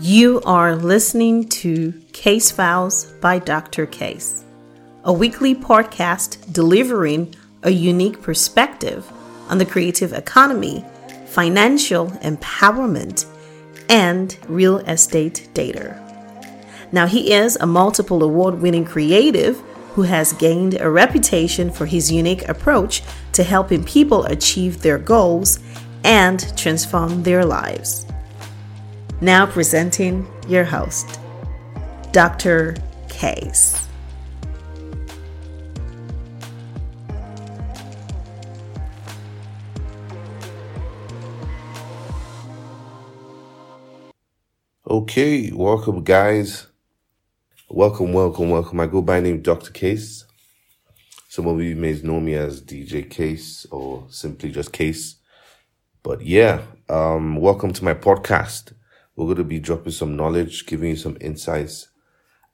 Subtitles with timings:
[0.00, 3.86] You are listening to Caise Files by Dr.
[3.86, 4.44] Caise,
[5.04, 9.10] a weekly podcast delivering a unique perspective
[9.48, 10.84] on the creative economy,
[11.26, 13.26] financial empowerment,
[13.88, 16.00] and real estate data.
[16.92, 19.60] Now, he is a multiple award winning creative
[19.94, 23.02] who has gained a reputation for his unique approach
[23.32, 25.58] to helping people achieve their goals
[26.04, 28.06] and transform their lives.
[29.20, 31.18] Now presenting your host,
[32.12, 32.76] Dr.
[33.08, 33.84] Caise.
[44.88, 46.68] Okay, welcome guys.
[47.68, 48.78] Welcome, welcome, welcome.
[48.78, 49.72] I go by name Dr.
[49.72, 50.26] Caise.
[51.28, 55.16] Some of you may know me as DJ Caise or simply just Case.
[56.04, 58.74] But yeah, um, welcome to my podcast.
[59.18, 61.88] We're going to be dropping some knowledge, giving you some insights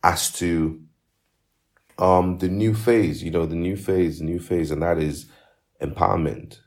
[0.03, 0.81] as to
[1.99, 5.27] um the new phase, you know, the new phase, new phase, and that is
[5.83, 6.61] empowerment.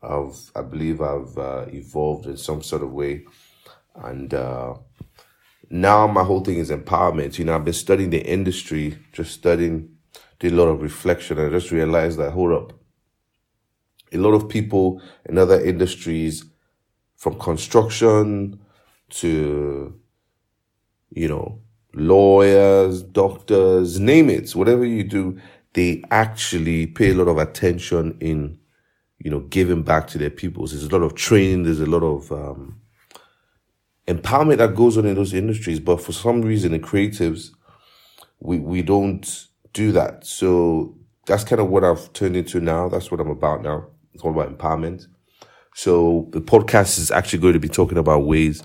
[0.00, 3.26] Of I believe I've uh, evolved in some sort of way,
[3.94, 4.76] and uh,
[5.68, 7.38] now my whole thing is empowerment.
[7.38, 9.96] You know, I've been studying the industry, just studying,
[10.38, 12.72] did a lot of reflection, and I just realized that hold up,
[14.14, 16.42] a lot of people in other industries,
[17.16, 18.60] from construction
[19.10, 19.98] to,
[21.10, 21.60] you know,
[21.94, 25.38] lawyers, doctors, name it, whatever you do,
[25.74, 28.58] they actually pay a lot of attention in,
[29.18, 30.72] you know, giving back to their peoples.
[30.72, 31.64] There's a lot of training.
[31.64, 32.80] There's a lot of, um,
[34.08, 35.80] empowerment that goes on in those industries.
[35.80, 37.50] But for some reason, the creatives,
[38.40, 40.26] we, we don't do that.
[40.26, 40.96] So
[41.26, 42.88] that's kind of what I've turned into now.
[42.88, 43.88] That's what I'm about now.
[44.14, 45.06] It's all about empowerment.
[45.76, 48.62] So the podcast is actually going to be talking about ways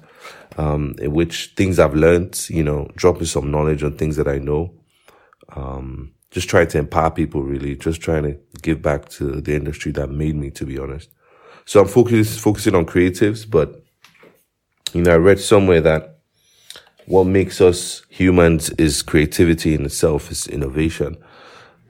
[0.58, 4.38] um, in which things I've learned, you know, dropping some knowledge on things that I
[4.38, 4.74] know.
[5.54, 9.92] Um, just trying to empower people really, just trying to give back to the industry
[9.92, 11.10] that made me, to be honest.
[11.66, 13.84] So I'm focus, focusing on creatives, but,
[14.94, 16.20] you know, I read somewhere that
[17.08, 21.18] what makes us humans is creativity in itself, is innovation.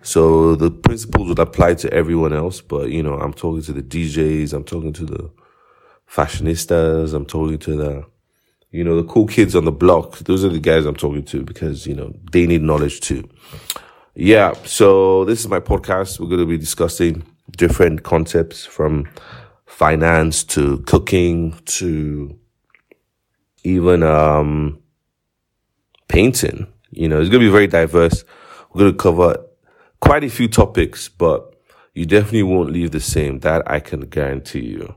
[0.02, 3.84] So the principles would apply to everyone else, but you know, I'm talking to the
[3.84, 5.32] DJs, I'm talking to the
[6.10, 8.06] fashionistas, I'm talking to the,
[8.72, 10.18] you know, the cool kids on the block.
[10.20, 13.30] Those are the guys I'm talking to because, you know, they need knowledge too.
[14.16, 14.54] Yeah.
[14.66, 16.20] So this is my podcast.
[16.20, 17.24] We're going to be discussing
[17.58, 19.08] different concepts from
[19.66, 22.38] finance to cooking to
[23.64, 24.82] even, um,
[26.08, 26.68] painting.
[26.90, 28.26] You know, it's going to be very diverse.
[28.74, 29.46] We're going to cover
[30.02, 31.56] quite a few topics, but
[31.94, 33.40] you definitely won't leave the same.
[33.40, 34.96] That I can guarantee you.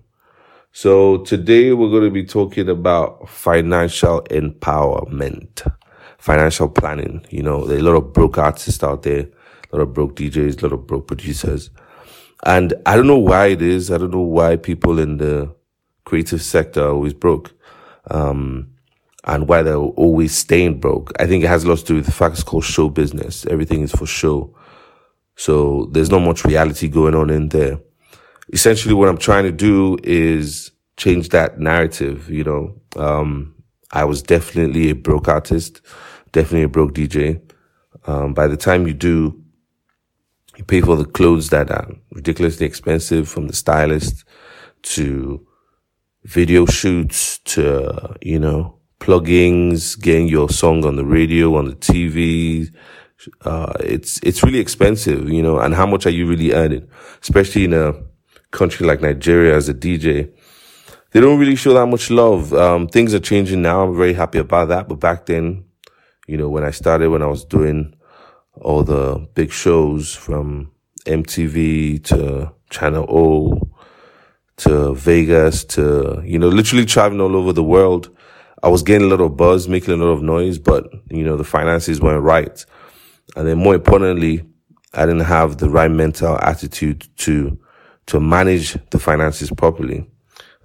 [0.72, 5.72] So today we're going to be talking about financial empowerment,
[6.19, 7.25] financial planning.
[7.31, 9.28] You know, there are a lot of broke artists out there,
[9.72, 11.70] a lot of broke DJs, a lot of broke producers.
[12.44, 13.91] And I don't know why it is.
[13.93, 15.54] I don't know why people in the
[16.04, 17.53] creative sector are always broke.
[18.10, 18.70] Um,
[19.25, 21.12] and why they're always staying broke.
[21.19, 23.47] I think it has a lot to do with the fact it's called show business.
[23.47, 24.54] Everything is for show.
[25.36, 27.80] So there's not much reality going on in there.
[28.52, 32.80] Essentially what I'm trying to do is change that narrative, you know.
[32.96, 33.54] Um,
[33.90, 35.80] I was definitely a broke artist,
[36.32, 37.40] definitely a broke DJ.
[38.06, 39.40] Um, by the time you do,
[40.56, 44.24] you pay for the clothes that are ridiculously expensive from the stylist
[44.82, 45.46] to
[46.24, 52.72] video shoots to, you know, plugins, getting your song on the radio, on the TV,
[53.44, 56.88] uh, it's, it's really expensive, you know, and how much are you really earning?
[57.22, 57.94] Especially in a
[58.50, 60.32] country like Nigeria as a DJ.
[61.10, 62.52] They don't really show that much love.
[62.54, 63.84] Um, things are changing now.
[63.84, 64.88] I'm very happy about that.
[64.88, 65.64] But back then,
[66.26, 67.94] you know, when I started, when I was doing
[68.60, 70.72] all the big shows from
[71.06, 73.60] MTV to Channel O
[74.56, 78.10] to Vegas to, you know, literally traveling all over the world.
[78.62, 81.37] I was getting a lot of buzz, making a lot of noise, but, you know,
[81.37, 82.64] the finances weren't right.
[83.37, 84.44] And then more importantly,
[84.93, 87.59] I didn't have the right mental attitude to,
[88.06, 90.09] to manage the finances properly.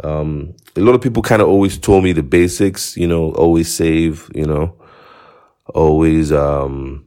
[0.03, 3.73] Um, a lot of people kind of always told me the basics, you know, always
[3.73, 4.75] save, you know,
[5.73, 7.05] always, um,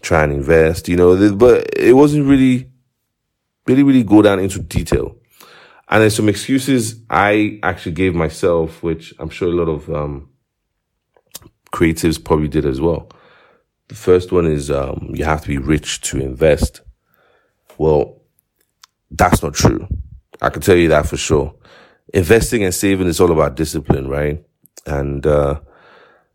[0.00, 2.68] try and invest, you know, but it wasn't really,
[3.66, 5.16] really, really go down into detail.
[5.88, 10.30] And there's some excuses I actually gave myself, which I'm sure a lot of, um,
[11.72, 13.08] creatives probably did as well.
[13.92, 16.80] The first one is um, you have to be rich to invest.
[17.76, 18.22] Well,
[19.10, 19.86] that's not true.
[20.40, 21.54] I can tell you that for sure.
[22.14, 24.42] Investing and saving is all about discipline, right?
[24.86, 25.60] And uh,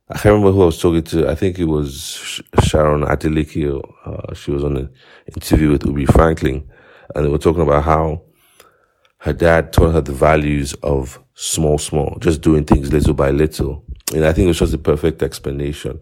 [0.07, 1.27] I can't remember who I was talking to.
[1.27, 3.81] I think it was Sharon Adeleke.
[4.06, 4.94] Uh, she was on an
[5.36, 6.63] interview with Ubi Franklin,
[7.15, 8.21] and they were talking about how
[9.21, 13.83] her dad taught her the values of small, small, just doing things little by little.
[14.13, 16.00] And I think it was just a perfect explanation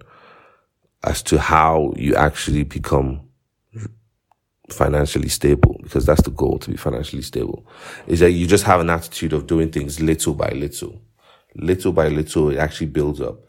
[1.06, 3.22] as to how you actually become
[4.70, 7.68] financially stable because that's the goal to be financially stable
[8.08, 11.00] is that you just have an attitude of doing things little by little.
[11.56, 13.40] Little by little it actually builds up.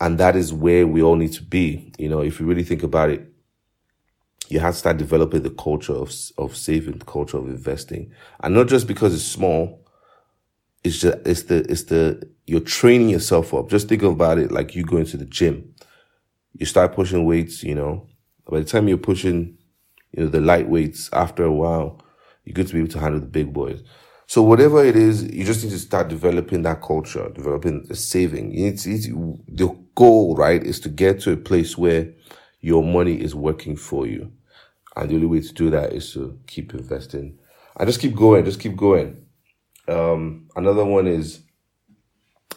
[0.00, 1.92] And that is where we all need to be.
[1.98, 3.28] You know if you really think about it
[4.48, 8.12] you have to start developing the culture of of saving the culture of investing.
[8.40, 9.86] And not just because it's small
[10.82, 13.68] it's just it's the it's the you're training yourself up.
[13.68, 15.74] Just think about it like you going to the gym
[16.58, 18.06] you start pushing weights you know
[18.48, 19.56] by the time you're pushing
[20.12, 22.00] you know, the lightweights, after a while,
[22.44, 23.82] you're going to be able to handle the big boys.
[24.26, 28.52] So whatever it is, you just need to start developing that culture, developing the saving.
[28.54, 32.12] It's, to, the goal, right, is to get to a place where
[32.60, 34.32] your money is working for you.
[34.96, 37.38] And the only way to do that is to keep investing
[37.76, 39.24] and just keep going, just keep going.
[39.88, 41.40] Um, another one is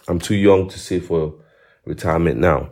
[0.08, 1.36] I'm too young to save for
[1.86, 2.70] retirement now.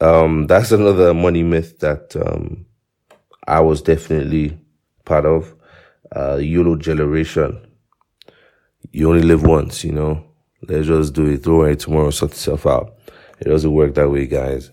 [0.00, 2.66] Um, that's another money myth that, um,
[3.46, 4.58] I was definitely
[5.04, 5.54] part of.
[6.14, 7.66] Uh, YOLO generation.
[8.92, 10.24] You only live once, you know.
[10.62, 11.42] Let's just do it.
[11.42, 12.98] Throw it tomorrow, sort itself out.
[13.40, 14.70] It doesn't work that way, guys.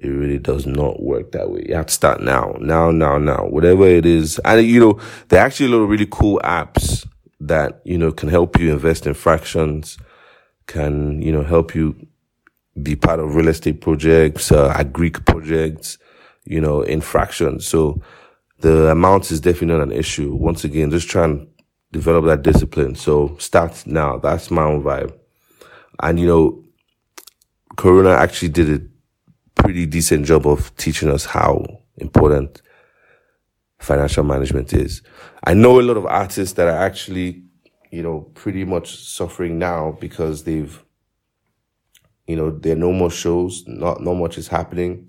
[0.00, 1.64] It really does not work that way.
[1.68, 3.46] You have to start now, now, now, now.
[3.46, 7.08] Whatever it is, and you know, there are actually a lot of really cool apps
[7.40, 9.96] that you know can help you invest in fractions,
[10.66, 11.96] can you know help you
[12.82, 15.98] be part of real estate projects, uh, Greek projects,
[16.44, 17.66] you know, infractions.
[17.66, 18.00] So
[18.60, 20.34] the amount is definitely not an issue.
[20.34, 21.46] Once again, just try and
[21.92, 22.94] develop that discipline.
[22.94, 24.18] So start now.
[24.18, 25.16] That's my own vibe.
[26.00, 26.64] And you know,
[27.76, 28.84] Corona actually did a
[29.60, 31.64] pretty decent job of teaching us how
[31.96, 32.62] important
[33.78, 35.02] financial management is.
[35.44, 37.42] I know a lot of artists that are actually,
[37.90, 40.82] you know, pretty much suffering now because they've,
[42.26, 45.08] you know, there are no more shows, not, not much is happening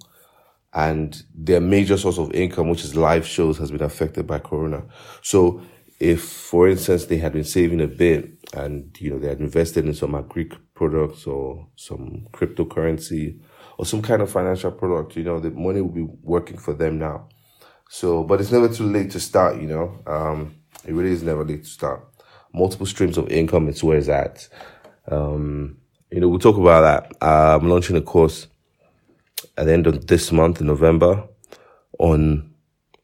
[0.74, 4.84] and their major source of income, which is live shows, has been affected by Corona.
[5.24, 5.62] So
[6.00, 9.86] if, for instance, they had been saving a bit and, you know, they had invested
[9.86, 13.40] in some Greek products or some cryptocurrency
[13.80, 17.00] or some kind of financial product, you know, the money will be working for them
[17.00, 17.28] now.
[17.90, 20.56] So, but it's never too late to start, you know, um,
[20.86, 22.06] it really is never late to start.
[22.54, 24.48] Multiple streams of income, it's where it's at.
[25.10, 25.78] Um,
[26.12, 27.18] you know, we'll talk about that.
[27.22, 28.48] Uh, I'm launching a course
[29.58, 31.28] at the end of this month in November
[32.00, 32.54] on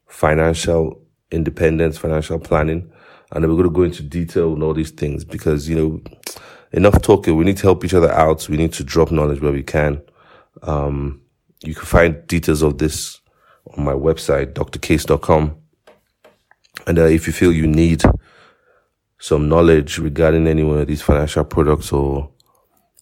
[0.06, 2.90] financial independence, financial planning.
[3.32, 6.00] And we're going to go into detail on all these things because, you know,
[6.72, 7.36] enough talking.
[7.36, 8.48] We need to help each other out.
[8.48, 10.00] We need to drop knowledge where we can.
[10.62, 11.22] Um,
[11.62, 13.20] you can find details of this
[13.76, 15.56] on my website, drcaise.com.
[16.86, 18.02] And uh, if you feel you need
[19.18, 22.30] some knowledge regarding any one of these financial products or,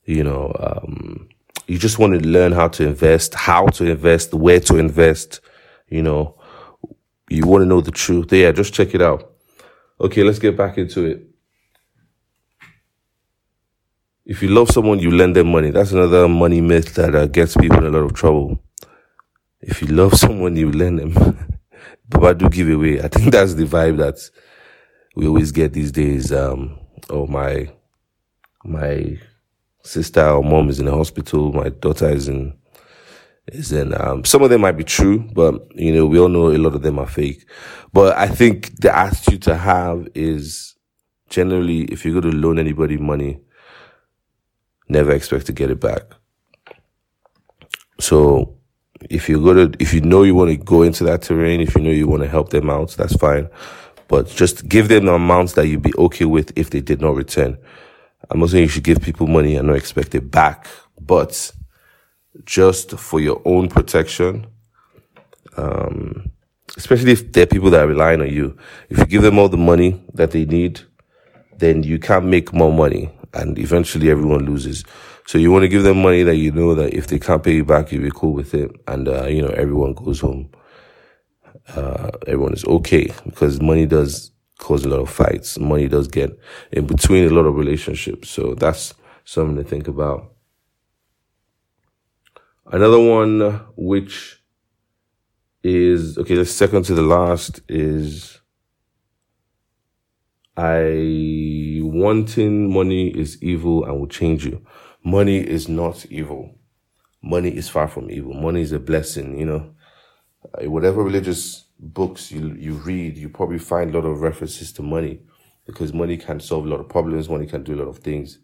[0.05, 1.29] you know, um,
[1.67, 5.41] you just want to learn how to invest, how to invest, where to invest,
[5.89, 6.39] you know,
[7.29, 8.33] you want to know the truth.
[8.33, 9.33] Yeah, just check it out.
[10.01, 11.23] Okay, let's get back into it.
[14.25, 15.71] If you love someone, you lend them money.
[15.71, 18.63] That's another money myth that uh, gets people in a lot of trouble.
[19.61, 21.13] If you love someone, you lend them.
[22.09, 23.01] but I do give away.
[23.01, 24.19] I think that's the vibe that
[25.17, 26.33] we always get these days.
[26.33, 26.79] Um,
[27.11, 27.71] oh my,
[28.65, 29.19] my
[29.83, 31.53] sister or mom is in the hospital.
[31.53, 32.57] My daughter is in,
[33.49, 36.51] is in, um, some of them might be true, but, you know, we all know
[36.51, 37.45] a lot of them are fake.
[37.93, 40.75] But I think the attitude to have is
[41.29, 43.41] generally, if you're going to loan anybody money,
[44.89, 46.03] never expect to get it back.
[47.99, 48.59] So
[49.11, 51.81] if you're to, if you know you want to go into that terrain, if you
[51.83, 53.49] know you want to help them out, that's fine.
[54.09, 57.15] But just give them the amounts that you'd be okay with if they did not
[57.15, 57.57] return.
[58.33, 60.67] I'm not saying you should give people money and not expect it back,
[60.99, 61.53] but
[62.47, 64.47] just for your own protection,
[65.59, 66.31] um,
[66.79, 68.57] especially if there are people that are relying on you.
[68.89, 70.81] If you give them all the money that they need,
[71.59, 74.83] then you can't make more money and eventually everyone loses.
[75.27, 77.55] So you want to give them money that you know that if they can't pay
[77.55, 78.71] you back, you'll be cool with it.
[78.89, 80.51] And, uh, you know, everyone goes home.
[81.77, 84.32] Uh, everyone is okay because money does
[84.63, 85.59] cause a lot of fights.
[85.59, 86.39] Money does get
[86.73, 88.31] in between a lot of relationships.
[88.31, 90.33] So that's something to think about.
[92.67, 93.41] Another one,
[93.77, 94.43] which
[95.63, 98.41] is, okay, the second to the last is
[100.57, 104.65] I wanting money is evil and will change you.
[105.05, 106.59] Money is not evil.
[107.23, 108.35] money is far from evil.
[108.35, 109.75] Money is a blessing, you know.
[110.55, 114.83] Uh, whatever religious books you you read, you probably find a lot of references to
[114.83, 115.21] money
[115.67, 118.39] because money can solve a lot of problems, money can do a lot of things.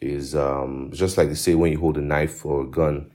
[0.00, 3.12] Is um just like they say when you hold a knife or a gun.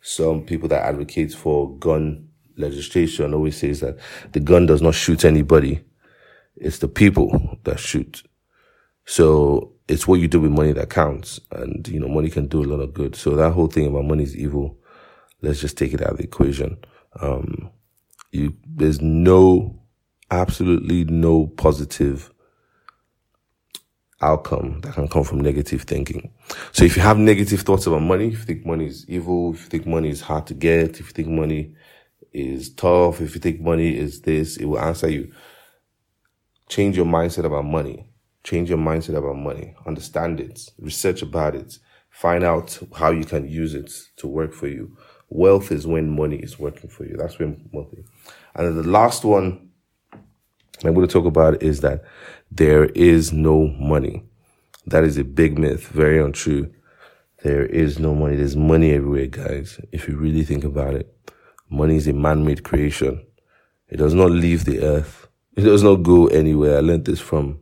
[0.00, 3.98] Some people that advocate for gun legislation always says that
[4.32, 5.82] the gun does not shoot anybody.
[6.56, 8.22] It's the people that shoot.
[9.06, 11.40] So it's what you do with money that counts.
[11.50, 13.16] And, you know, money can do a lot of good.
[13.16, 14.78] So that whole thing about money is evil.
[15.42, 16.78] Let's just take it out of the equation.
[17.20, 17.70] Um,
[18.34, 19.80] you, there's no,
[20.30, 22.32] absolutely no positive
[24.20, 26.32] outcome that can come from negative thinking.
[26.72, 29.62] So if you have negative thoughts about money, if you think money is evil, if
[29.62, 31.74] you think money is hard to get, if you think money
[32.32, 35.32] is tough, if you think money is this, it will answer you.
[36.68, 38.06] Change your mindset about money
[38.44, 39.74] Change your mindset about money.
[39.86, 40.68] Understand it.
[40.78, 41.78] Research about it.
[42.10, 44.96] Find out how you can use it to work for you.
[45.30, 47.16] Wealth is when money is working for you.
[47.16, 48.04] That's when wealth is.
[48.54, 49.70] And the last one
[50.84, 52.04] I'm going to talk about is that
[52.50, 54.22] there is no money.
[54.86, 56.72] That is a big myth, very untrue.
[57.42, 58.36] There is no money.
[58.36, 59.80] There's money everywhere, guys.
[59.92, 61.12] If you really think about it,
[61.68, 63.24] money is a man-made creation.
[63.88, 65.28] It does not leave the earth.
[65.56, 66.78] It does not go anywhere.
[66.78, 67.60] I learned this from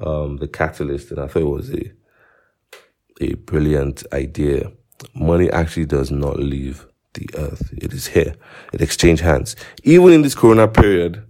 [0.00, 1.92] um, the catalyst, and I thought it was a
[3.20, 4.72] a brilliant idea.
[5.14, 8.34] Money actually does not leave the earth; it is here.
[8.72, 9.56] It exchange hands.
[9.82, 11.24] Even in this Corona period,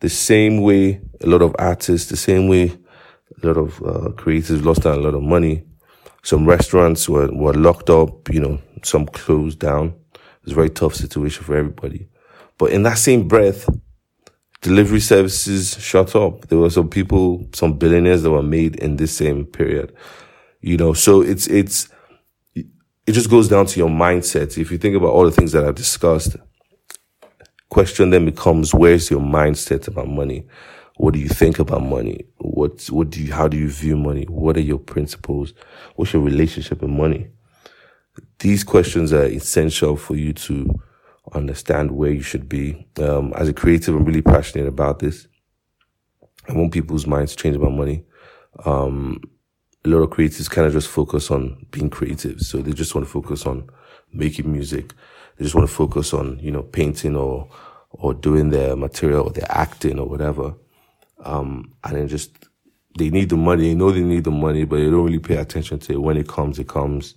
[0.00, 2.76] the same way a lot of artists, the same way
[3.42, 5.64] a lot of uh, creators lost out a lot of money.
[6.22, 9.94] Some restaurants were, were locked up, you know, some closed down.
[10.14, 12.08] It was a very tough situation for everybody.
[12.58, 13.68] But in that same breath,
[14.60, 16.48] delivery services shut up.
[16.48, 19.94] There were some people, some billionaires that were made in this same period.
[20.60, 21.88] You know, so it's, it's,
[23.06, 24.56] it just goes down to your mindset.
[24.56, 26.36] If you think about all the things that I've discussed,
[27.68, 30.46] question then becomes, where's your mindset about money?
[30.96, 32.24] What do you think about money?
[32.38, 34.24] What, what do you, how do you view money?
[34.24, 35.52] What are your principles?
[35.96, 37.28] What's your relationship with money?
[38.38, 40.80] These questions are essential for you to
[41.32, 42.86] understand where you should be.
[42.98, 45.26] Um, as a creative, I'm really passionate about this.
[46.48, 48.04] I want people's minds to change about money.
[48.64, 49.20] Um,
[49.84, 52.40] a lot of creatives kind of just focus on being creative.
[52.40, 53.68] So they just want to focus on
[54.12, 54.94] making music.
[55.36, 57.48] They just want to focus on, you know, painting or,
[57.90, 60.54] or doing their material or their acting or whatever.
[61.24, 62.30] Um, and then just,
[62.96, 63.68] they need the money.
[63.68, 66.00] They know they need the money, but they don't really pay attention to it.
[66.02, 67.14] When it comes, it comes.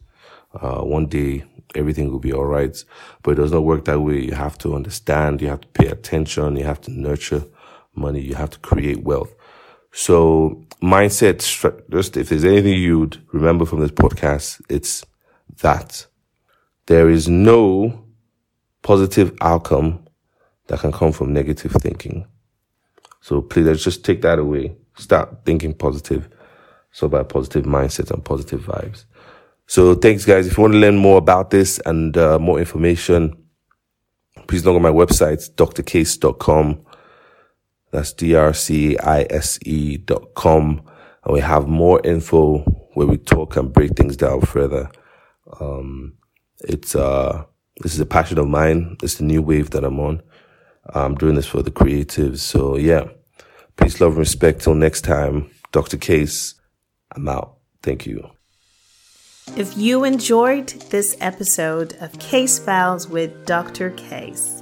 [0.53, 1.45] Uh, one day
[1.75, 2.83] everything will be all right.
[3.24, 4.19] But it does not work that way.
[4.19, 7.43] You have to understand, you have to pay attention, you have to nurture
[7.95, 9.33] money, you have to create wealth.
[9.97, 11.39] So mindset,
[11.89, 15.03] just if there's anything you'd remember from this podcast, it's
[15.61, 16.05] that
[16.85, 18.05] there is no
[18.83, 20.05] positive outcome
[20.67, 22.27] that can come from negative thinking.
[23.21, 24.75] So please, let's just take that away.
[24.97, 26.29] Start thinking positive.
[26.91, 29.05] So by positive mindset and positive vibes.
[29.65, 30.45] So thanks guys.
[30.45, 33.35] If you want to learn more about this and uh, more information,
[34.45, 36.85] please log on my website, drcaise.com.
[37.91, 40.82] That's D-R-C-I-S-E dot com.
[41.24, 42.60] And we have more info
[42.94, 44.89] where we talk and break things down further.
[45.60, 46.17] Um,
[46.60, 47.44] it's, uh,
[47.82, 48.98] this is a passion of mine.
[49.03, 50.22] It's the new wave that I'm on.
[50.94, 52.39] I'm doing this for the creatives.
[52.39, 53.06] So yeah,
[53.75, 54.62] peace, love, and respect.
[54.62, 55.98] Till next time, Dr.
[55.98, 56.56] Caise,
[57.15, 57.58] I'm out.
[57.84, 58.29] Thank you.
[59.56, 63.91] If you enjoyed this episode of Caise Files with Dr.
[63.91, 64.62] Caise,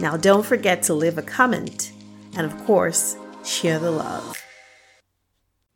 [0.00, 1.92] now don't forget to leave a comment
[2.36, 4.43] and, of course, share the love.